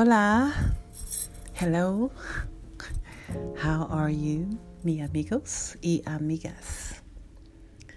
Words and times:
Hola. 0.00 0.54
Hello. 1.54 2.12
How 3.56 3.88
are 3.90 4.10
you, 4.10 4.56
mi 4.84 5.00
amigos 5.00 5.76
y 5.82 6.04
amigas? 6.06 7.00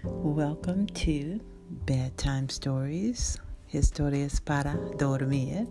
Welcome 0.02 0.88
to 1.04 1.38
Bedtime 1.86 2.48
Stories, 2.48 3.38
Historias 3.72 4.44
para 4.44 4.76
Dormir. 4.98 5.68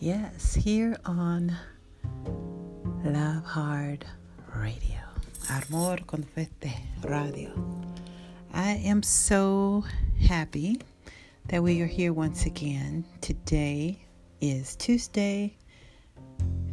Yes, 0.00 0.52
here 0.52 0.98
on 1.06 1.56
Love 3.06 3.42
Hard 3.46 4.04
Radio, 4.54 5.00
Amor 5.48 5.96
con 6.06 6.24
Fete 6.24 6.74
Radio. 7.02 7.48
I 8.52 8.72
am 8.84 9.02
so 9.02 9.82
happy 10.20 10.78
that 11.48 11.62
we 11.62 11.80
are 11.80 11.86
here 11.86 12.12
once 12.12 12.44
again. 12.44 13.06
Today 13.22 14.03
is 14.40 14.76
Tuesday. 14.76 15.56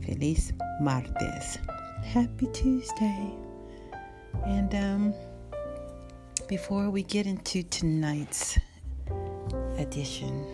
Feliz 0.06 0.54
Martes. 0.82 1.58
Happy 2.04 2.48
Tuesday. 2.54 3.32
And 4.46 4.74
um, 4.76 5.14
before 6.48 6.90
we 6.90 7.04
get 7.04 7.28
into 7.28 7.64
tonight's 7.64 8.58
edition 9.78 10.46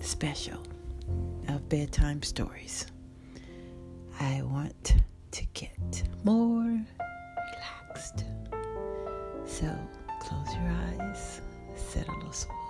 special 0.00 0.60
of 1.48 1.68
bedtime 1.68 2.22
stories, 2.22 2.86
I 4.20 4.42
want 4.42 4.96
to 5.32 5.44
get 5.54 6.02
more 6.22 6.80
relaxed. 7.52 8.24
So 9.46 9.76
close 10.20 10.54
your 10.54 10.70
eyes, 10.70 11.40
cierra 11.76 12.12
los 12.24 12.46
ojos, 12.46 12.63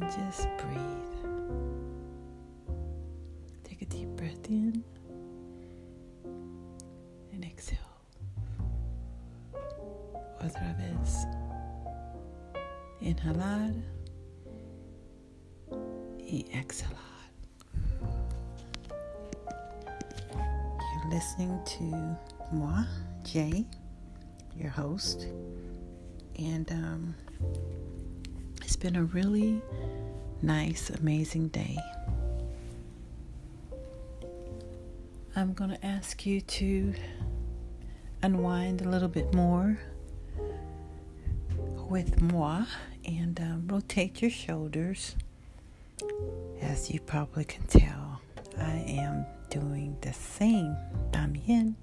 and 0.00 0.10
just 0.10 0.48
breathe. 0.58 0.78
Take 3.64 3.82
a 3.82 3.86
deep 3.86 4.08
breath 4.16 4.48
in 4.48 4.84
and 7.32 7.44
exhale. 7.44 7.78
Otra 10.40 10.74
vez. 10.76 11.26
Inhalar 13.00 13.72
y 16.18 16.44
exhalar. 16.52 16.98
You're 19.48 21.10
listening 21.10 21.60
to 21.64 22.16
moi, 22.52 22.84
Jay, 23.24 23.66
your 24.56 24.70
host, 24.70 25.26
and 26.38 26.70
um, 26.72 27.14
been 28.78 28.96
a 28.96 29.04
really 29.04 29.60
nice, 30.40 30.90
amazing 30.90 31.48
day. 31.48 31.76
I'm 35.34 35.52
going 35.52 35.70
to 35.70 35.84
ask 35.84 36.24
you 36.24 36.40
to 36.40 36.94
unwind 38.22 38.82
a 38.82 38.88
little 38.88 39.08
bit 39.08 39.34
more 39.34 39.80
with 41.88 42.22
moi 42.22 42.66
and 43.04 43.40
um, 43.40 43.66
rotate 43.66 44.22
your 44.22 44.30
shoulders. 44.30 45.16
As 46.60 46.88
you 46.90 47.00
probably 47.00 47.46
can 47.46 47.66
tell, 47.66 48.20
I 48.58 48.84
am 48.86 49.26
doing 49.50 49.96
the 50.02 50.12
same 50.12 50.76
también. 51.10 51.74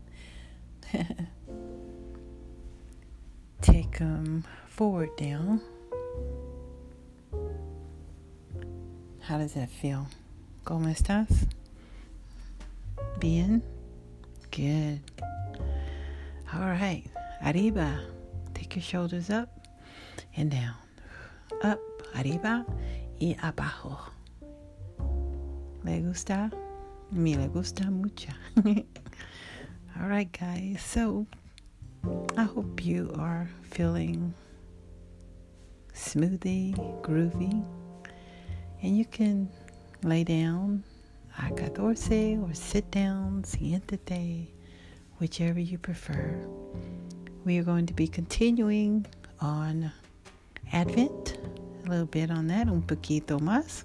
Take 3.61 3.99
them 3.99 4.45
forward 4.69 5.09
down. 5.17 5.59
How 9.27 9.39
does 9.39 9.53
that 9.53 9.69
feel? 9.71 10.05
¿Cómo 10.65 10.87
estás? 10.87 11.47
Bien? 13.19 13.63
Good. 14.51 15.01
All 16.53 16.59
right. 16.67 17.03
Arriba. 17.43 18.01
Take 18.53 18.75
your 18.75 18.83
shoulders 18.83 19.31
up 19.31 19.67
and 20.37 20.51
down. 20.51 20.75
Up, 21.63 21.79
arriba 22.13 22.65
y 23.19 23.35
abajo. 23.41 23.97
¿Le 25.83 26.01
gusta? 26.01 26.51
Me 27.11 27.35
le 27.35 27.47
gusta 27.47 27.89
mucho. 27.89 28.29
All 29.99 30.07
right, 30.07 30.31
guys. 30.31 30.83
So, 30.83 31.25
I 32.37 32.43
hope 32.43 32.85
you 32.85 33.11
are 33.17 33.49
feeling 33.63 34.35
smoothie, 35.95 36.75
groovy, 37.01 37.65
and 38.81 38.97
you 38.97 39.05
can 39.05 39.49
lay 40.03 40.23
down, 40.23 40.83
acadorse, 41.37 42.11
or 42.11 42.53
sit 42.53 42.89
down, 42.91 43.43
siéntate, 43.43 44.47
whichever 45.19 45.59
you 45.59 45.77
prefer. 45.77 46.39
We 47.43 47.57
are 47.59 47.63
going 47.63 47.85
to 47.87 47.93
be 47.93 48.07
continuing 48.07 49.05
on 49.39 49.91
Advent, 50.73 51.37
a 51.85 51.89
little 51.89 52.05
bit 52.05 52.31
on 52.31 52.47
that, 52.47 52.67
un 52.67 52.81
poquito 52.81 53.39
más. 53.39 53.83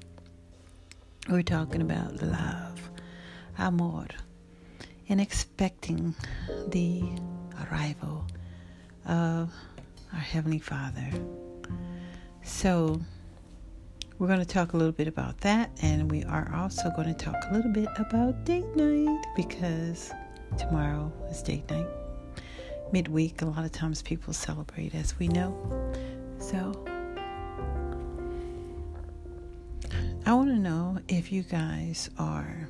We're 1.28 1.43
talking 1.43 1.83
about 1.83 2.22
love, 2.22 2.91
amor, 3.59 4.07
and 5.09 5.21
expecting 5.21 6.15
the 6.69 7.03
arrival 7.71 8.25
of 9.07 9.53
our 10.12 10.19
Heavenly 10.19 10.59
Father. 10.59 11.11
So, 12.43 13.01
we're 14.20 14.26
going 14.26 14.38
to 14.38 14.44
talk 14.44 14.75
a 14.75 14.76
little 14.76 14.92
bit 14.92 15.08
about 15.08 15.38
that, 15.38 15.70
and 15.81 16.10
we 16.10 16.22
are 16.25 16.53
also 16.54 16.91
going 16.91 17.08
to 17.08 17.14
talk 17.14 17.34
a 17.50 17.54
little 17.54 17.72
bit 17.72 17.88
about 17.97 18.44
date 18.44 18.76
night 18.76 19.25
because 19.34 20.12
tomorrow 20.58 21.10
is 21.31 21.42
date 21.42 21.69
night. 21.70 21.86
Midweek, 22.92 23.41
a 23.41 23.47
lot 23.47 23.64
of 23.64 23.72
times 23.72 24.03
people 24.03 24.34
celebrate, 24.34 24.94
as 24.94 25.19
we 25.19 25.26
know. 25.28 25.56
So, 26.38 26.84
I 30.26 30.34
want 30.34 30.50
to 30.50 30.59
know 30.59 30.98
if 31.09 31.32
you 31.32 31.42
guys 31.42 32.10
are 32.19 32.69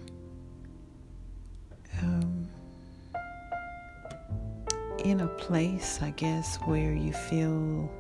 um, 2.01 2.49
in 5.05 5.21
a 5.21 5.27
place, 5.27 5.99
I 6.01 6.11
guess, 6.11 6.59
where 6.59 6.95
you 6.95 7.13
feel 7.13 7.91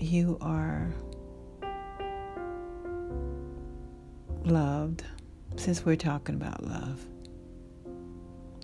you 0.00 0.38
are 0.40 0.90
loved, 4.44 5.04
since 5.56 5.84
we're 5.84 5.96
talking 5.96 6.34
about 6.34 6.64
love. 6.64 7.04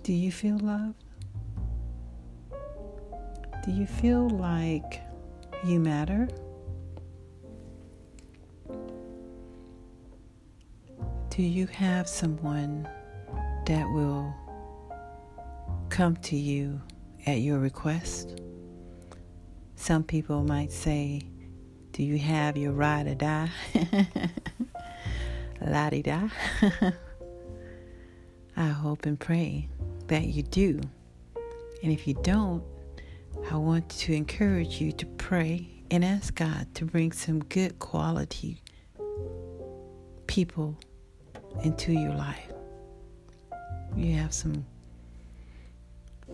Do 0.03 0.13
you 0.13 0.31
feel 0.31 0.57
loved? 0.57 1.03
Do 3.65 3.71
you 3.71 3.85
feel 3.85 4.29
like 4.29 5.01
you 5.65 5.79
matter? 5.79 6.27
Do 11.29 11.43
you 11.43 11.67
have 11.67 12.07
someone 12.07 12.87
that 13.65 13.85
will 13.93 14.33
come 15.89 16.15
to 16.17 16.35
you 16.35 16.81
at 17.27 17.41
your 17.41 17.59
request? 17.59 18.41
Some 19.79 20.03
people 20.03 20.43
might 20.43 20.71
say, 20.71 21.21
Do 21.93 22.03
you 22.03 22.17
have 22.17 22.57
your 22.57 22.73
ride 22.73 23.07
or 23.07 23.15
die? 23.15 23.49
La 25.61 25.89
di 25.89 26.01
da. 26.01 26.27
I 28.57 28.67
hope 28.67 29.05
and 29.05 29.19
pray 29.19 29.69
that 30.07 30.25
you 30.25 30.43
do. 30.43 30.81
And 31.83 31.93
if 31.93 32.07
you 32.07 32.15
don't, 32.15 32.63
I 33.51 33.55
want 33.55 33.87
to 33.89 34.13
encourage 34.13 34.81
you 34.81 34.91
to 34.93 35.05
pray 35.05 35.69
and 35.91 36.03
ask 36.03 36.33
God 36.33 36.73
to 36.75 36.85
bring 36.85 37.11
some 37.11 37.39
good 37.39 37.77
quality 37.77 38.61
people 40.25 40.75
into 41.63 41.93
your 41.93 42.13
life. 42.13 42.51
You 43.95 44.15
have 44.15 44.33
some 44.33 44.65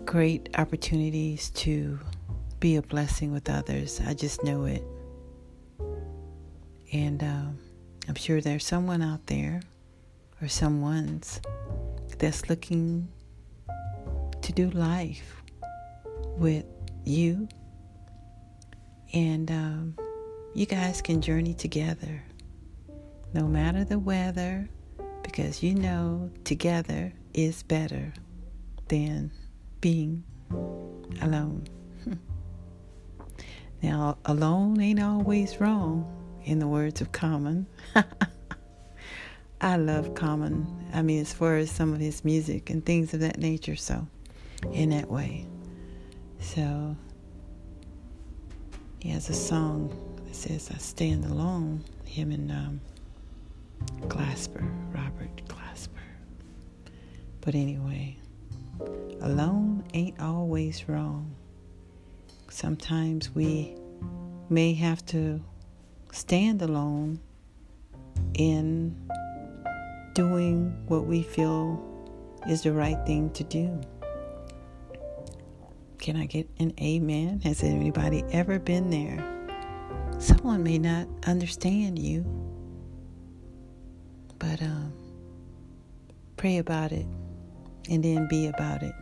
great 0.05 0.49
opportunities 0.57 1.49
to 1.51 1.99
be 2.63 2.77
a 2.77 2.81
blessing 2.81 3.33
with 3.33 3.49
others. 3.49 3.99
I 4.07 4.13
just 4.13 4.41
know 4.41 4.63
it. 4.63 4.85
And 6.93 7.21
um, 7.21 7.59
I'm 8.07 8.15
sure 8.15 8.39
there's 8.39 8.65
someone 8.65 9.01
out 9.01 9.27
there 9.27 9.59
or 10.41 10.47
someone's 10.47 11.41
that's 12.19 12.49
looking 12.49 13.09
to 14.41 14.53
do 14.53 14.69
life 14.69 15.43
with 16.37 16.63
you. 17.03 17.49
And 19.13 19.51
um, 19.51 19.97
you 20.55 20.65
guys 20.65 21.01
can 21.01 21.19
journey 21.19 21.53
together 21.53 22.23
no 23.33 23.45
matter 23.45 23.83
the 23.83 23.99
weather, 23.99 24.69
because 25.21 25.61
you 25.61 25.75
know 25.75 26.31
together 26.45 27.11
is 27.33 27.61
better 27.63 28.13
than 28.87 29.31
being 29.81 30.23
alone. 31.21 31.67
Now, 33.83 34.17
alone 34.23 34.79
ain't 34.79 35.01
always 35.01 35.59
wrong, 35.59 36.07
in 36.45 36.59
the 36.59 36.67
words 36.67 37.01
of 37.01 37.11
Common. 37.11 37.67
I 39.61 39.75
love 39.75 40.15
Common. 40.15 40.65
I 40.93 41.01
mean, 41.01 41.19
as 41.19 41.33
far 41.33 41.57
as 41.57 41.69
some 41.69 41.93
of 41.93 41.99
his 41.99 42.23
music 42.23 42.69
and 42.69 42.85
things 42.85 43.13
of 43.13 43.19
that 43.19 43.37
nature, 43.37 43.75
so 43.75 44.07
in 44.71 44.91
that 44.91 45.09
way. 45.11 45.45
So, 46.39 46.95
he 48.99 49.09
has 49.09 49.29
a 49.29 49.33
song 49.33 49.93
that 50.25 50.35
says, 50.35 50.71
I 50.73 50.77
Stand 50.77 51.25
Alone, 51.25 51.83
him 52.05 52.31
and 52.31 52.51
um, 52.51 52.81
Glasper, 54.07 54.65
Robert 54.93 55.45
Glasper. 55.49 55.89
But 57.41 57.53
anyway, 57.53 58.15
alone 59.19 59.83
ain't 59.93 60.21
always 60.21 60.87
wrong. 60.87 61.35
Sometimes 62.53 63.33
we 63.33 63.75
may 64.47 64.75
have 64.75 65.03
to 65.07 65.41
stand 66.11 66.61
alone 66.61 67.19
in 68.35 68.95
doing 70.13 70.71
what 70.85 71.07
we 71.07 71.23
feel 71.23 71.83
is 72.47 72.61
the 72.61 72.71
right 72.71 73.03
thing 73.07 73.31
to 73.31 73.43
do. 73.43 73.81
Can 75.97 76.15
I 76.15 76.27
get 76.27 76.47
an 76.59 76.73
amen? 76.79 77.41
Has 77.43 77.63
anybody 77.63 78.23
ever 78.31 78.59
been 78.59 78.91
there? 78.91 79.17
Someone 80.19 80.61
may 80.61 80.77
not 80.77 81.07
understand 81.25 81.97
you, 81.97 82.23
but 84.37 84.61
um, 84.61 84.93
pray 86.37 86.59
about 86.59 86.91
it 86.91 87.07
and 87.89 88.03
then 88.03 88.27
be 88.29 88.45
about 88.45 88.83
it. 88.83 88.93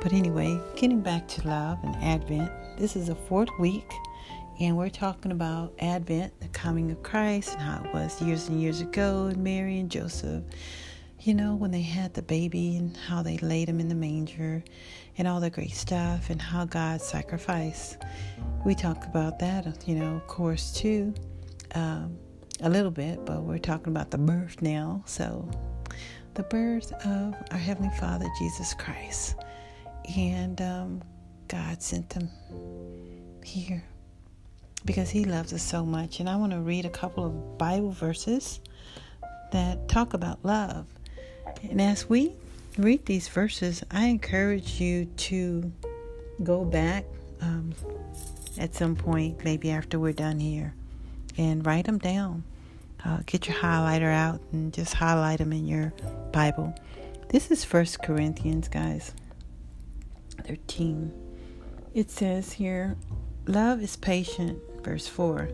But 0.00 0.12
anyway, 0.12 0.60
getting 0.76 1.00
back 1.00 1.26
to 1.28 1.48
love 1.48 1.78
and 1.82 1.96
Advent, 1.96 2.50
this 2.78 2.94
is 2.94 3.08
the 3.08 3.14
fourth 3.14 3.50
week, 3.58 3.90
and 4.60 4.76
we're 4.76 4.88
talking 4.88 5.32
about 5.32 5.72
Advent, 5.80 6.38
the 6.40 6.48
coming 6.48 6.90
of 6.90 7.02
Christ, 7.02 7.54
and 7.54 7.62
how 7.62 7.82
it 7.84 7.92
was 7.92 8.20
years 8.22 8.48
and 8.48 8.60
years 8.60 8.80
ago, 8.80 9.26
and 9.26 9.42
Mary 9.42 9.78
and 9.80 9.90
Joseph, 9.90 10.44
you 11.20 11.34
know, 11.34 11.56
when 11.56 11.72
they 11.72 11.82
had 11.82 12.14
the 12.14 12.22
baby, 12.22 12.76
and 12.76 12.96
how 12.96 13.22
they 13.22 13.38
laid 13.38 13.68
him 13.68 13.80
in 13.80 13.88
the 13.88 13.94
manger, 13.94 14.62
and 15.18 15.26
all 15.26 15.40
the 15.40 15.50
great 15.50 15.72
stuff, 15.72 16.30
and 16.30 16.40
how 16.40 16.64
God 16.64 17.00
sacrificed. 17.00 17.98
We 18.64 18.74
talk 18.74 19.06
about 19.06 19.38
that, 19.40 19.66
you 19.88 19.96
know, 19.96 20.14
of 20.16 20.26
course, 20.28 20.72
too, 20.72 21.14
um, 21.74 22.16
a 22.60 22.70
little 22.70 22.92
bit, 22.92 23.24
but 23.26 23.42
we're 23.42 23.58
talking 23.58 23.88
about 23.88 24.10
the 24.10 24.18
birth 24.18 24.62
now. 24.62 25.02
So, 25.06 25.50
the 26.34 26.44
birth 26.44 26.92
of 27.04 27.34
our 27.50 27.58
Heavenly 27.58 27.94
Father, 27.98 28.26
Jesus 28.38 28.74
Christ. 28.74 29.34
And 30.14 30.60
um, 30.60 31.02
God 31.48 31.82
sent 31.82 32.10
them 32.10 32.30
here 33.42 33.82
because 34.84 35.10
He 35.10 35.24
loves 35.24 35.52
us 35.52 35.62
so 35.62 35.84
much. 35.84 36.20
And 36.20 36.28
I 36.28 36.36
want 36.36 36.52
to 36.52 36.60
read 36.60 36.84
a 36.84 36.90
couple 36.90 37.24
of 37.24 37.58
Bible 37.58 37.90
verses 37.90 38.60
that 39.52 39.88
talk 39.88 40.14
about 40.14 40.44
love. 40.44 40.86
And 41.62 41.80
as 41.80 42.08
we 42.08 42.32
read 42.78 43.06
these 43.06 43.28
verses, 43.28 43.82
I 43.90 44.06
encourage 44.06 44.80
you 44.80 45.06
to 45.06 45.72
go 46.42 46.64
back 46.64 47.04
um, 47.40 47.74
at 48.58 48.74
some 48.74 48.96
point, 48.96 49.44
maybe 49.44 49.70
after 49.70 49.98
we're 49.98 50.12
done 50.12 50.38
here, 50.38 50.74
and 51.36 51.64
write 51.64 51.86
them 51.86 51.98
down. 51.98 52.44
Uh, 53.04 53.18
get 53.26 53.46
your 53.46 53.56
highlighter 53.56 54.12
out 54.12 54.40
and 54.52 54.72
just 54.72 54.94
highlight 54.94 55.38
them 55.38 55.52
in 55.52 55.66
your 55.66 55.92
Bible. 56.32 56.74
This 57.28 57.50
is 57.50 57.64
First 57.64 58.02
Corinthians, 58.02 58.68
guys. 58.68 59.12
13. 60.44 61.12
It 61.94 62.10
says 62.10 62.52
here, 62.52 62.96
Love 63.46 63.80
is 63.80 63.96
patient, 63.96 64.58
verse 64.82 65.06
4. 65.06 65.48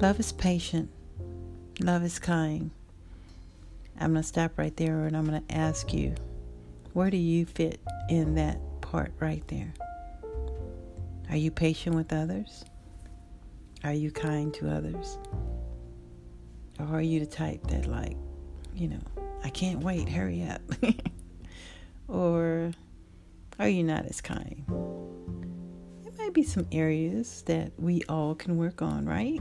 Love 0.00 0.18
is 0.18 0.32
patient. 0.32 0.90
Love 1.80 2.02
is 2.02 2.18
kind. 2.18 2.70
I'm 4.00 4.12
going 4.12 4.22
to 4.22 4.28
stop 4.28 4.58
right 4.58 4.76
there 4.76 5.04
and 5.04 5.16
I'm 5.16 5.26
going 5.26 5.44
to 5.46 5.54
ask 5.54 5.92
you, 5.92 6.14
where 6.92 7.08
do 7.10 7.16
you 7.16 7.46
fit 7.46 7.80
in 8.08 8.34
that 8.34 8.58
part 8.80 9.12
right 9.20 9.46
there? 9.48 9.72
Are 11.30 11.36
you 11.36 11.50
patient 11.50 11.94
with 11.94 12.12
others? 12.12 12.64
Are 13.84 13.92
you 13.92 14.10
kind 14.10 14.52
to 14.54 14.70
others? 14.70 15.18
Or 16.78 16.96
are 16.96 17.02
you 17.02 17.20
the 17.20 17.26
type 17.26 17.66
that, 17.68 17.86
like, 17.86 18.16
you 18.74 18.88
know, 18.88 19.00
I 19.44 19.50
can't 19.50 19.80
wait, 19.80 20.08
hurry 20.08 20.42
up? 20.42 20.62
or 22.08 22.72
are 23.62 23.68
you 23.68 23.84
not 23.84 24.06
as 24.06 24.20
kind? 24.20 24.64
There 26.02 26.12
might 26.18 26.34
be 26.34 26.42
some 26.42 26.66
areas 26.72 27.42
that 27.46 27.72
we 27.78 28.02
all 28.08 28.34
can 28.34 28.56
work 28.56 28.82
on, 28.82 29.06
right? 29.06 29.40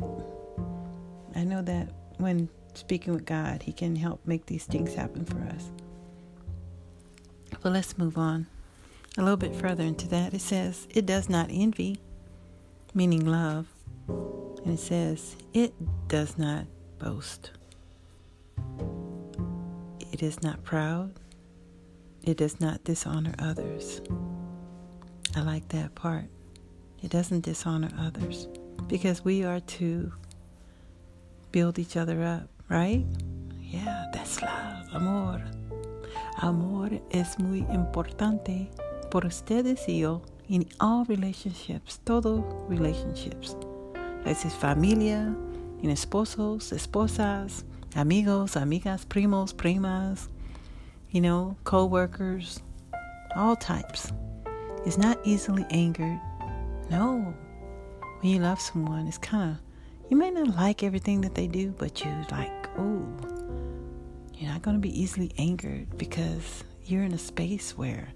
I 1.36 1.44
know 1.44 1.62
that 1.64 1.90
when 2.18 2.48
speaking 2.76 3.14
with 3.14 3.26
God, 3.26 3.64
He 3.64 3.74
can 3.74 3.96
help 3.96 4.22
make 4.26 4.46
these 4.46 4.66
things 4.66 4.94
happen 4.94 5.26
for 5.26 5.40
us. 5.42 5.72
But 7.62 7.72
let's 7.72 7.98
move 7.98 8.18
on 8.18 8.46
a 9.18 9.22
little 9.22 9.38
bit 9.38 9.56
further 9.56 9.84
into 9.84 10.08
that. 10.10 10.34
It 10.34 10.42
says, 10.42 10.88
It 10.92 11.06
does 11.08 11.28
not 11.28 11.50
envy, 11.52 12.00
meaning 12.94 13.26
love. 13.26 13.68
And 14.08 14.74
it 14.74 14.80
says, 14.80 15.36
It 15.54 15.74
does 16.08 16.38
not 16.38 16.66
boast. 17.00 17.52
It 20.12 20.22
is 20.22 20.44
not 20.44 20.64
proud. 20.64 21.14
It 22.24 22.38
does 22.38 22.60
not 22.60 22.84
dishonor 22.84 23.34
others. 23.40 24.02
I 25.36 25.42
like 25.42 25.68
that 25.70 25.96
part. 25.96 26.26
It 27.02 27.10
doesn't 27.10 27.42
dishonor 27.46 27.90
others 27.98 28.48
because 28.88 29.26
we 29.26 29.44
are 29.44 29.60
to 29.60 30.12
build 31.52 31.80
each 31.80 31.98
other 31.98 32.24
up, 32.24 32.48
right? 32.70 33.06
Yeah, 33.60 34.06
that's 34.14 34.42
love, 34.42 34.88
amor. 34.94 35.42
Amor 36.42 36.90
es 37.12 37.40
muy 37.40 37.66
importante 37.72 38.70
por 39.10 39.26
ustedes 39.26 39.88
y 39.88 40.00
yo 40.00 40.22
in 40.48 40.68
all 40.80 41.06
relationships, 41.06 42.00
todo 42.04 42.44
relationships. 42.68 43.56
Es 44.26 44.44
familia, 44.54 45.36
en 45.82 45.90
esposos, 45.90 46.72
esposas, 46.72 47.66
amigos, 47.96 48.56
amigas, 48.58 49.06
primos, 49.06 49.54
primas, 49.54 50.30
you 51.12 51.20
know, 51.22 51.58
co 51.66 51.86
workers, 51.86 52.62
all 53.36 53.56
types. 53.56 54.12
It's 54.86 54.98
not 54.98 55.20
easily 55.24 55.66
angered. 55.70 56.20
No. 56.90 57.34
When 58.22 58.32
you 58.32 58.40
love 58.40 58.60
someone, 58.60 59.08
it's 59.08 59.18
kind 59.18 59.52
of, 59.52 59.58
you 60.10 60.18
may 60.18 60.32
not 60.32 60.56
like 60.56 60.84
everything 60.84 61.22
that 61.22 61.36
they 61.36 61.48
do, 61.48 61.74
but 61.78 62.04
you 62.04 62.12
like, 62.32 62.70
oh, 62.78 63.06
you're 64.36 64.50
not 64.50 64.62
going 64.62 64.76
to 64.76 64.82
be 64.82 65.00
easily 65.00 65.32
angered 65.38 65.98
because 65.98 66.64
you're 66.86 67.04
in 67.04 67.14
a 67.14 67.18
space 67.18 67.78
where 67.78 68.10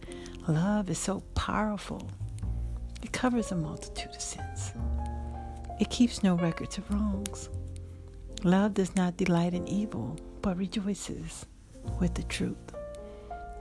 love 0.48 0.90
is 0.90 0.98
so 0.98 1.22
powerful. 1.36 2.10
It 3.02 3.12
covers 3.12 3.52
a 3.52 3.56
multitude 3.56 4.16
of 4.16 4.22
sins. 4.22 4.74
It 5.80 5.90
keeps 5.90 6.24
no 6.24 6.36
records 6.36 6.78
of 6.78 6.90
wrongs. 6.90 7.50
Love 8.44 8.74
does 8.74 8.96
not 8.96 9.18
delight 9.18 9.54
in 9.54 9.68
evil, 9.68 10.18
but 10.42 10.58
rejoices 10.58 11.46
with 12.00 12.14
the 12.14 12.24
truth. 12.24 12.65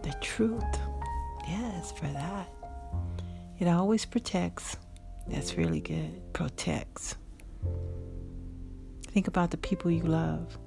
The 0.05 0.15
truth. 0.21 0.63
Yes, 1.49 1.93
for 1.93 2.07
that. 2.09 2.49
It 3.59 3.69
always 3.69 4.05
protects. 4.05 4.77
That's 5.27 5.57
really 5.57 5.81
good. 5.81 6.21
Protects. 6.35 7.15
Think 9.07 9.29
about 9.29 9.51
the 9.51 9.57
people 9.57 9.91
you 9.91 10.03
love. 10.03 10.59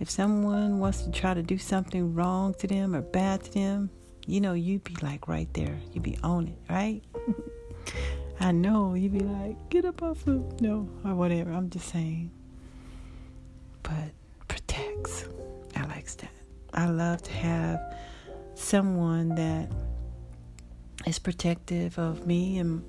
If 0.00 0.10
someone 0.10 0.80
wants 0.80 1.02
to 1.02 1.12
try 1.12 1.34
to 1.34 1.42
do 1.42 1.56
something 1.56 2.14
wrong 2.14 2.54
to 2.54 2.66
them 2.66 2.96
or 2.96 3.02
bad 3.02 3.44
to 3.44 3.52
them, 3.52 3.90
you 4.26 4.40
know, 4.40 4.54
you'd 4.54 4.82
be 4.82 4.96
like 5.02 5.28
right 5.28 5.48
there. 5.54 5.78
You'd 5.92 6.02
be 6.02 6.18
on 6.24 6.48
it, 6.48 6.58
right? 6.68 7.00
I 8.40 8.50
know 8.50 8.94
you'd 8.94 9.12
be 9.12 9.20
like, 9.20 9.70
get 9.70 9.84
up 9.84 10.02
off 10.02 10.26
of 10.26 10.60
no 10.60 10.88
or 11.04 11.14
whatever. 11.14 11.52
I'm 11.52 11.70
just 11.70 11.88
saying. 11.90 12.32
But 13.84 14.10
protects. 14.48 15.28
I 15.76 15.84
like 15.84 16.06
that. 16.16 16.30
I 16.74 16.86
love 16.86 17.22
to 17.22 17.32
have 17.32 17.96
someone 18.68 19.30
that 19.30 19.66
is 21.06 21.18
protective 21.18 21.98
of 21.98 22.26
me 22.26 22.58
and 22.58 22.84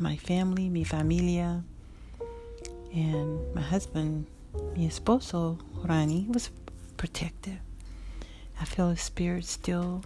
my 0.00 0.16
family, 0.16 0.68
mi 0.68 0.82
familia, 0.82 1.62
and 2.92 3.54
my 3.54 3.60
husband, 3.60 4.26
mi 4.74 4.88
esposo, 4.88 5.56
Rani, 5.84 6.26
was 6.30 6.50
protective. 6.96 7.60
I 8.60 8.64
feel 8.64 8.88
his 8.88 9.02
spirit 9.02 9.44
still 9.44 10.02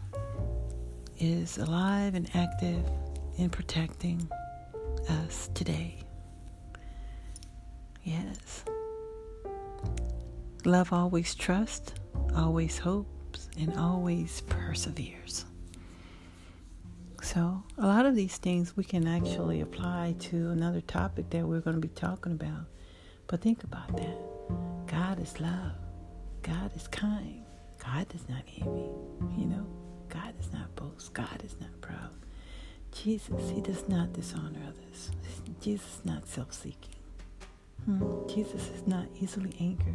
is 1.18 1.56
alive 1.56 2.14
and 2.14 2.28
active 2.34 2.84
in 3.38 3.48
protecting 3.48 4.28
us 5.08 5.48
today. 5.54 6.02
Yes. 8.02 8.62
Love 10.66 10.92
always 10.92 11.34
trust, 11.34 11.94
always 12.36 12.76
hopes, 13.34 13.48
and 13.58 13.76
always 13.78 14.40
perseveres. 14.42 15.44
So, 17.22 17.62
a 17.78 17.86
lot 17.86 18.06
of 18.06 18.14
these 18.14 18.36
things 18.36 18.76
we 18.76 18.84
can 18.84 19.06
actually 19.08 19.60
apply 19.60 20.14
to 20.20 20.50
another 20.50 20.82
topic 20.82 21.30
that 21.30 21.46
we're 21.46 21.60
going 21.60 21.80
to 21.80 21.80
be 21.80 21.88
talking 21.94 22.32
about. 22.32 22.66
But 23.26 23.40
think 23.40 23.64
about 23.64 23.96
that. 23.96 24.16
God 24.86 25.20
is 25.20 25.40
love. 25.40 25.72
God 26.42 26.70
is 26.76 26.86
kind. 26.88 27.42
God 27.82 28.08
does 28.08 28.28
not 28.28 28.42
envy. 28.58 28.90
You 29.38 29.46
know, 29.46 29.66
God 30.08 30.36
does 30.38 30.52
not 30.52 30.74
boast. 30.76 31.14
God 31.14 31.42
is 31.42 31.56
not 31.60 31.80
proud. 31.80 32.10
Jesus, 32.92 33.50
He 33.50 33.62
does 33.62 33.88
not 33.88 34.12
dishonor 34.12 34.60
others. 34.68 35.10
Jesus 35.60 35.98
is 35.98 36.04
not 36.04 36.28
self 36.28 36.52
seeking. 36.52 36.94
Hmm. 37.86 38.28
Jesus 38.28 38.68
is 38.68 38.86
not 38.86 39.06
easily 39.18 39.54
angered. 39.58 39.94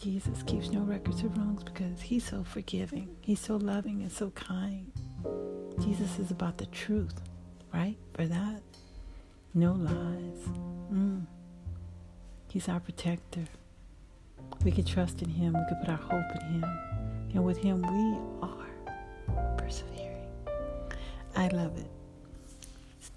Jesus 0.00 0.42
keeps 0.44 0.70
no 0.70 0.80
records 0.80 1.22
of 1.22 1.36
wrongs 1.36 1.62
because 1.62 2.00
He's 2.00 2.24
so 2.24 2.42
forgiving. 2.42 3.14
He's 3.20 3.38
so 3.40 3.56
loving 3.56 4.00
and 4.00 4.10
so 4.10 4.30
kind. 4.30 4.90
Jesus 5.78 6.18
is 6.18 6.30
about 6.30 6.56
the 6.56 6.64
truth, 6.66 7.20
right? 7.74 7.98
For 8.14 8.26
that, 8.26 8.62
no 9.52 9.72
lies. 9.72 10.48
Mm. 10.90 11.26
He's 12.50 12.66
our 12.68 12.80
protector. 12.80 13.44
We 14.64 14.72
can 14.72 14.84
trust 14.84 15.20
in 15.20 15.28
Him. 15.28 15.52
We 15.52 15.64
can 15.68 15.76
put 15.80 15.90
our 15.90 15.96
hope 15.96 16.34
in 16.34 16.54
Him. 16.54 16.64
And 17.34 17.44
with 17.44 17.58
Him, 17.58 17.82
we 17.82 18.48
are 18.48 19.56
persevering. 19.58 20.26
I 21.36 21.48
love 21.48 21.76
it. 21.78 21.90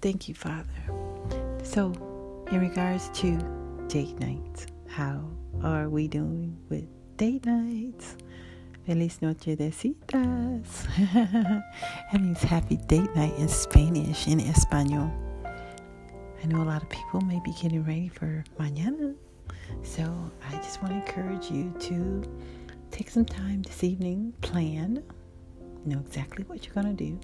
Thank 0.02 0.28
you, 0.28 0.34
Father. 0.34 0.68
So, 1.62 1.92
in 2.50 2.60
regards 2.60 3.08
to 3.20 3.38
date 3.88 4.18
nights, 4.20 4.66
how 4.86 5.24
are 5.64 5.88
we 5.88 6.06
doing 6.06 6.56
with 6.68 6.84
date 7.16 7.46
nights? 7.46 8.16
Feliz 8.86 9.22
noche 9.22 9.56
de 9.56 9.72
citas. 9.72 10.86
that 11.14 12.20
means 12.20 12.42
happy 12.42 12.76
date 12.76 13.14
night 13.16 13.32
in 13.38 13.48
Spanish, 13.48 14.28
in 14.28 14.40
Espanol. 14.40 15.10
I 16.42 16.46
know 16.46 16.62
a 16.62 16.68
lot 16.68 16.82
of 16.82 16.90
people 16.90 17.22
may 17.22 17.40
be 17.42 17.52
getting 17.52 17.82
ready 17.82 18.08
for 18.08 18.44
mañana. 18.60 19.14
So 19.82 20.02
I 20.46 20.56
just 20.56 20.82
want 20.82 20.92
to 20.92 21.00
encourage 21.00 21.50
you 21.50 21.72
to 21.80 22.22
take 22.90 23.08
some 23.08 23.24
time 23.24 23.62
this 23.62 23.82
evening, 23.82 24.34
plan, 24.42 25.02
know 25.86 25.98
exactly 25.98 26.44
what 26.44 26.66
you're 26.66 26.74
going 26.74 26.94
to 26.94 27.04
do. 27.04 27.18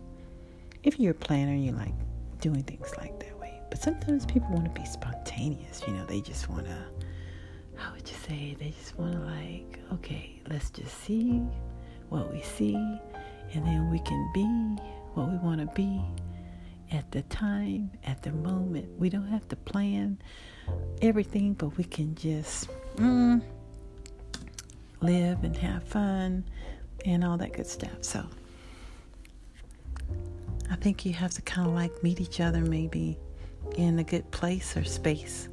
If 0.82 0.98
you're 0.98 1.12
a 1.12 1.14
planner 1.14 1.52
and 1.52 1.64
you 1.64 1.72
like 1.72 1.94
doing 2.40 2.62
things 2.62 2.90
like 2.96 3.20
that 3.20 3.38
way. 3.38 3.60
But 3.68 3.82
sometimes 3.82 4.24
people 4.24 4.48
want 4.50 4.74
to 4.74 4.80
be 4.80 4.86
spontaneous, 4.86 5.82
you 5.86 5.92
know, 5.92 6.06
they 6.06 6.22
just 6.22 6.48
want 6.48 6.64
to 6.64 6.78
how 7.80 7.92
would 7.92 8.08
you 8.08 8.16
say 8.28 8.54
they 8.58 8.70
just 8.70 8.98
want 8.98 9.12
to 9.12 9.18
like 9.20 9.78
okay 9.90 10.38
let's 10.50 10.68
just 10.70 11.02
see 11.02 11.40
what 12.10 12.30
we 12.30 12.42
see 12.42 12.74
and 12.74 13.66
then 13.66 13.90
we 13.90 13.98
can 14.00 14.30
be 14.34 14.44
what 15.14 15.28
we 15.30 15.36
want 15.38 15.58
to 15.60 15.66
be 15.74 16.00
at 16.92 17.10
the 17.12 17.22
time 17.22 17.90
at 18.04 18.22
the 18.22 18.32
moment. 18.32 18.88
We 18.98 19.08
don't 19.08 19.28
have 19.28 19.48
to 19.48 19.56
plan 19.56 20.18
everything 21.00 21.54
but 21.54 21.76
we 21.76 21.84
can 21.84 22.14
just 22.14 22.68
mm, 22.96 23.40
live 25.00 25.42
and 25.44 25.56
have 25.56 25.84
fun 25.84 26.44
and 27.04 27.24
all 27.24 27.36
that 27.38 27.52
good 27.52 27.66
stuff. 27.66 28.02
So 28.02 28.24
i 30.70 30.76
think 30.76 31.04
you 31.04 31.12
have 31.12 31.32
to 31.32 31.42
kind 31.42 31.66
of 31.66 31.74
like 31.74 32.02
meet 32.02 32.20
each 32.20 32.40
other 32.40 32.60
maybe 32.60 33.16
in 33.76 33.98
a 33.98 34.04
good 34.04 34.30
place 34.30 34.76
or 34.76 34.84
space 34.84 35.48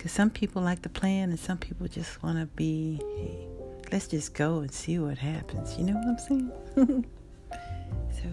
because 0.00 0.12
some 0.12 0.30
people 0.30 0.62
like 0.62 0.80
to 0.80 0.88
plan 0.88 1.28
and 1.28 1.38
some 1.38 1.58
people 1.58 1.86
just 1.86 2.22
want 2.22 2.38
to 2.38 2.46
be, 2.56 2.98
hey, 3.18 3.46
let's 3.92 4.06
just 4.06 4.32
go 4.32 4.60
and 4.60 4.72
see 4.72 4.98
what 4.98 5.18
happens. 5.18 5.76
You 5.76 5.84
know 5.84 5.92
what 5.92 6.08
I'm 6.08 6.18
saying? 6.18 7.04
so, 8.10 8.24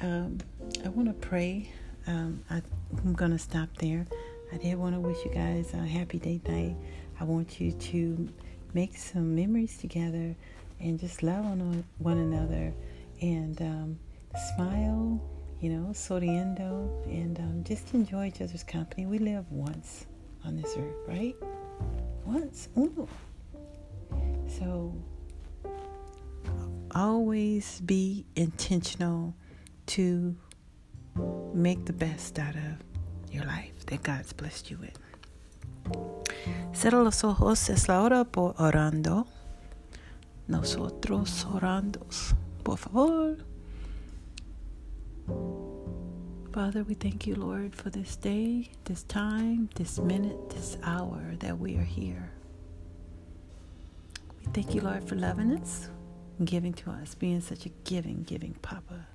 um, 0.00 0.38
I 0.86 0.88
want 0.88 1.08
to 1.08 1.28
pray. 1.28 1.70
Um, 2.06 2.42
I, 2.48 2.62
am 3.04 3.12
going 3.12 3.32
to 3.32 3.38
stop 3.38 3.76
there. 3.76 4.06
I 4.50 4.56
did 4.56 4.76
want 4.76 4.94
to 4.94 5.00
wish 5.00 5.22
you 5.22 5.30
guys 5.34 5.74
a 5.74 5.86
happy 5.86 6.18
date 6.18 6.48
night. 6.48 6.76
I 7.20 7.24
want 7.24 7.60
you 7.60 7.72
to 7.72 8.26
make 8.72 8.96
some 8.96 9.34
memories 9.34 9.76
together 9.76 10.34
and 10.80 10.98
just 10.98 11.22
love 11.22 11.44
on 11.44 11.84
one 11.98 12.16
another 12.16 12.72
and 13.20 13.60
um, 13.60 13.98
smile, 14.56 15.20
you 15.60 15.68
know, 15.68 15.90
sonriendo, 15.90 17.04
and 17.04 17.38
um, 17.38 17.64
just 17.64 17.92
enjoy 17.92 18.28
each 18.28 18.40
other's 18.40 18.64
company. 18.64 19.04
We 19.04 19.18
live 19.18 19.44
once 19.50 20.06
on 20.44 20.56
this 20.56 20.76
earth, 20.76 20.96
right? 21.06 21.36
Once, 22.24 22.68
uno. 22.76 23.08
So 24.46 24.94
always 26.94 27.80
be 27.80 28.26
intentional 28.36 29.34
to 29.86 30.36
make 31.54 31.84
the 31.86 31.92
best 31.92 32.38
out 32.38 32.54
of 32.54 32.84
your 33.30 33.44
life 33.44 33.86
that 33.86 34.02
God's 34.02 34.32
blessed 34.32 34.70
you 34.70 34.78
with. 34.78 34.98
Cierra 36.72 37.02
los 37.02 37.22
ojos, 37.24 37.68
es 37.70 37.88
la 37.88 38.02
hora 38.02 38.24
por 38.24 38.54
orando. 38.58 39.26
Nosotros 40.48 41.46
orando. 41.46 42.06
Por 42.64 42.78
favor. 42.78 43.36
Father, 46.52 46.84
we 46.84 46.92
thank 46.92 47.26
you, 47.26 47.34
Lord, 47.34 47.74
for 47.74 47.88
this 47.88 48.14
day, 48.14 48.68
this 48.84 49.04
time, 49.04 49.70
this 49.76 49.98
minute, 49.98 50.50
this 50.50 50.76
hour 50.84 51.32
that 51.38 51.58
we 51.58 51.76
are 51.76 51.84
here. 51.84 52.30
We 54.38 54.52
thank 54.52 54.74
you, 54.74 54.82
Lord, 54.82 55.08
for 55.08 55.14
loving 55.14 55.56
us 55.56 55.88
and 56.38 56.46
giving 56.46 56.74
to 56.74 56.90
us, 56.90 57.14
being 57.14 57.40
such 57.40 57.64
a 57.64 57.70
giving, 57.84 58.24
giving 58.24 58.52
Papa. 58.60 59.06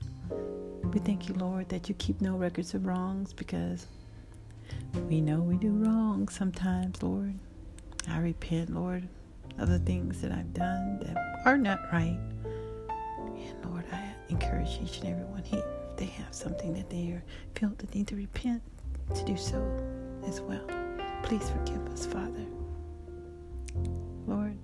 We 0.86 0.98
thank 0.98 1.30
you, 1.30 1.36
Lord, 1.36 1.70
that 1.70 1.88
you 1.88 1.94
keep 2.00 2.22
no 2.22 2.36
records 2.36 2.74
of 2.74 2.88
wrongs 2.88 3.34
because 3.34 3.86
we 5.08 5.22
know 5.22 5.40
we 5.40 5.58
do 5.58 5.74
wrong 5.74 6.30
sometimes, 6.30 7.04
Lord. 7.04 7.36
I 8.08 8.18
repent, 8.18 8.74
Lord, 8.74 9.08
of 9.60 9.70
the 9.70 9.78
things 9.78 10.22
that 10.22 10.32
I've 10.32 10.56
done 10.56 11.02
that 11.02 11.44
are 11.46 11.58
not 11.60 11.82
right. 11.94 12.20
And 13.28 13.64
Lord, 13.64 13.86
I 13.94 14.12
encourage 14.30 14.80
each 14.84 15.02
and 15.02 15.10
every 15.10 15.26
one 15.26 15.44
here 15.44 15.87
they 15.98 16.06
have 16.06 16.34
something 16.34 16.74
that 16.74 16.90
they 16.90 17.20
feel 17.56 17.72
that 17.78 17.94
need 17.94 18.08
to 18.08 18.16
repent, 18.16 18.62
to 19.16 19.26
do 19.26 19.36
so 19.36 19.62
as 20.28 20.42
well. 20.42 20.66
Please 21.24 21.50
forgive 21.50 21.86
us, 21.88 22.06
Father. 22.06 22.46
Lord, 24.28 24.58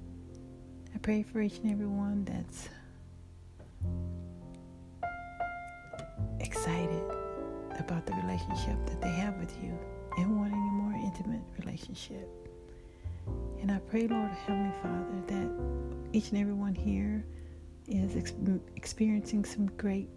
I 0.94 0.98
pray 1.00 1.24
for 1.24 1.42
each 1.42 1.58
and 1.60 1.72
every 1.72 1.88
one 1.88 2.24
that's 2.26 2.70
excited 6.40 7.04
about 7.80 8.06
the 8.06 8.14
relationship 8.14 8.78
that 8.86 9.02
they 9.02 9.12
have 9.12 9.36
with 9.38 9.56
you 9.64 9.78
and 10.18 10.38
wanting 10.38 10.54
a 10.54 10.72
more 10.72 10.94
intimate 10.94 11.42
relationship. 11.60 12.30
And 13.60 13.72
I 13.72 13.80
pray, 13.80 14.08
Lord 14.08 14.30
Heavenly 14.46 14.74
Father, 14.82 15.22
that 15.28 15.50
each 16.12 16.30
and 16.30 16.40
every 16.40 16.54
one 16.54 16.76
here 16.76 17.26
is 17.88 18.16
ex- 18.16 18.34
experiencing 18.76 19.46
some 19.46 19.68
great 19.78 20.10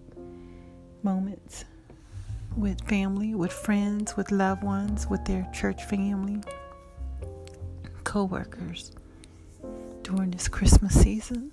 moments 1.06 1.64
with 2.56 2.80
family, 2.88 3.32
with 3.32 3.52
friends, 3.52 4.16
with 4.16 4.32
loved 4.32 4.64
ones, 4.64 5.06
with 5.06 5.24
their 5.24 5.48
church 5.54 5.84
family, 5.84 6.40
co 8.02 8.24
workers 8.24 8.90
during 10.02 10.32
this 10.32 10.48
Christmas 10.48 11.00
season. 11.00 11.52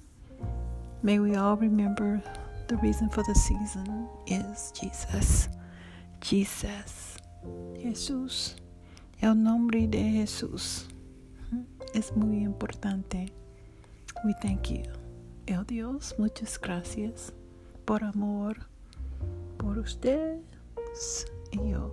May 1.03 1.19
we 1.19 1.36
all 1.36 1.55
remember 1.55 2.19
the 2.67 2.77
reason 2.77 3.10
for 3.10 3.22
the 3.27 3.36
season 3.36 4.07
is 4.25 4.72
Jesus. 4.72 5.50
Jesus. 6.19 7.17
Jesús. 7.77 8.55
El 9.22 9.36
nombre 9.36 9.86
de 9.86 10.01
Jesús. 10.17 10.88
Es 11.93 12.12
muy 12.15 12.43
importante. 12.43 13.29
We 14.25 14.33
thank 14.41 14.72
you. 14.72 14.83
El 15.48 15.63
Dios, 15.65 16.15
muchas 16.17 16.57
gracias 16.57 17.31
por 17.86 18.03
amor 18.03 18.73
por 19.63 19.79
ustedes 19.79 21.25
y 21.53 21.70
yo. 21.70 21.91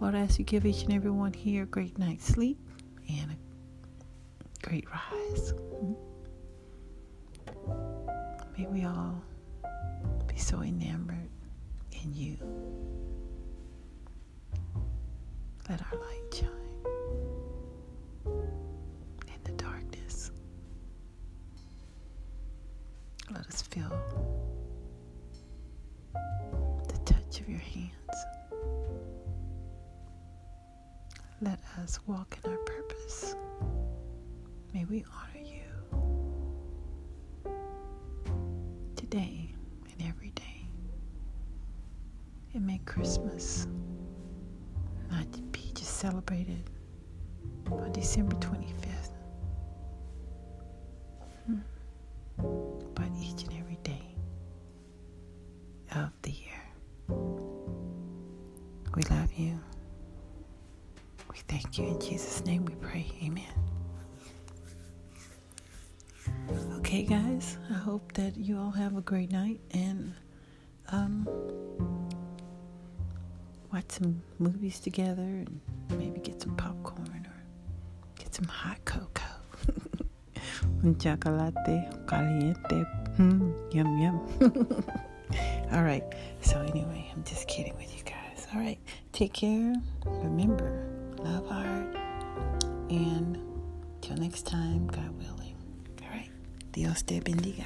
Lord, 0.00 0.16
I 0.16 0.22
ask 0.22 0.38
you 0.38 0.44
give 0.44 0.66
each 0.66 0.82
and 0.82 0.92
every 0.92 1.10
one 1.10 1.32
here 1.32 1.62
a 1.62 1.66
great 1.66 1.96
night's 1.96 2.24
sleep 2.24 2.58
and 3.08 3.30
a 3.30 3.36
great 4.66 4.84
rise. 4.90 5.52
Mm-hmm. 5.52 5.94
May 8.58 8.66
we 8.66 8.84
all 8.84 9.22
be 10.26 10.36
so 10.36 10.62
enamored 10.62 11.30
in 12.02 12.12
you. 12.12 12.36
Let 15.68 15.80
our 15.82 15.98
light 16.00 16.34
shine 16.34 16.50
in 18.26 19.44
the 19.44 19.52
darkness. 19.52 20.32
Let 23.30 23.46
us 23.46 23.62
feel 23.62 23.92
the 26.88 26.98
touch 27.04 27.40
of 27.40 27.48
your 27.48 27.58
hands. 27.58 27.90
Let 31.40 31.58
us 31.82 31.98
walk 32.06 32.38
in 32.44 32.50
our 32.50 32.58
purpose. 32.58 33.34
May 34.72 34.84
we 34.86 35.04
honor 35.12 35.44
you 35.44 35.62
today 38.96 39.54
and 39.92 40.08
every 40.08 40.30
day. 40.30 40.66
And 42.54 42.66
may 42.66 42.78
Christmas 42.86 43.66
not 45.10 45.26
be 45.52 45.70
just 45.74 45.98
celebrated 45.98 46.70
on 47.70 47.92
December 47.92 48.36
25th. 48.36 48.83
You. 59.36 59.58
We 61.30 61.38
thank 61.48 61.78
you. 61.78 61.86
In 61.86 62.00
Jesus' 62.00 62.44
name 62.44 62.64
we 62.64 62.74
pray. 62.76 63.06
Amen. 63.22 63.44
Okay, 66.78 67.02
guys, 67.02 67.58
I 67.70 67.74
hope 67.74 68.12
that 68.12 68.36
you 68.36 68.58
all 68.58 68.70
have 68.70 68.96
a 68.96 69.00
great 69.00 69.30
night 69.32 69.60
and 69.72 70.14
um, 70.92 71.28
watch 73.72 73.84
some 73.88 74.22
movies 74.38 74.78
together 74.80 75.22
and 75.22 75.60
maybe 75.98 76.20
get 76.20 76.40
some 76.40 76.54
popcorn 76.56 77.26
or 77.26 77.42
get 78.16 78.34
some 78.34 78.44
hot 78.46 78.78
cocoa. 78.84 79.22
Un 80.84 80.96
chocolate 80.98 81.54
caliente. 82.06 82.84
Mm, 83.18 83.74
yum, 83.74 83.98
yum. 83.98 84.20
all 85.72 85.82
right. 85.82 86.04
So, 86.42 86.60
anyway, 86.60 87.10
I'm 87.14 87.24
just 87.24 87.48
kidding 87.48 87.74
with 87.76 87.96
you 87.96 88.02
guys. 88.04 88.46
All 88.54 88.60
right. 88.60 88.78
Take 89.14 89.32
care. 89.32 89.76
Remember, 90.04 90.88
love 91.18 91.46
hard. 91.48 91.96
And 92.90 93.38
till 94.00 94.16
next 94.16 94.44
time, 94.44 94.88
God 94.88 95.16
willing. 95.16 95.54
All 96.02 96.08
right. 96.10 96.30
Dios 96.72 97.04
te 97.04 97.20
bendiga. 97.20 97.64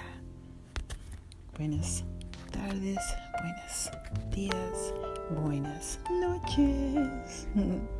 Buenas 1.57 2.05
tardes, 2.53 2.99
buenos 3.41 3.91
días, 4.31 4.93
buenas 5.31 5.99
noches. 6.11 7.47